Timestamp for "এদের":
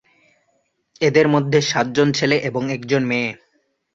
1.01-1.27